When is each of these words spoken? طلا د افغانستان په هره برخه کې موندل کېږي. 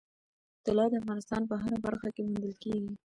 طلا 0.65 0.85
د 0.91 0.93
افغانستان 1.01 1.41
په 1.49 1.55
هره 1.61 1.77
برخه 1.85 2.09
کې 2.15 2.21
موندل 2.27 2.53
کېږي. 2.63 2.93